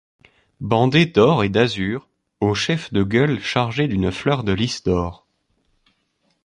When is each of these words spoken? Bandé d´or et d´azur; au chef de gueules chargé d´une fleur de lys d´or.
Bandé 0.61 1.05
d´or 1.05 1.45
et 1.45 1.49
d´azur; 1.49 2.07
au 2.39 2.55
chef 2.55 2.91
de 2.91 3.03
gueules 3.03 3.39
chargé 3.39 3.87
d´une 3.87 4.09
fleur 4.09 4.43
de 4.43 4.51
lys 4.51 4.83
d´or. 4.83 5.27